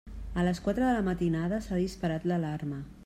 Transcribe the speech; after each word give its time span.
A 0.43 0.45
les 0.47 0.61
quatre 0.67 0.87
de 0.87 0.93
la 0.95 1.03
matinada 1.09 1.59
s'ha 1.67 1.79
disparat 1.83 2.27
l'alarma. 2.33 2.81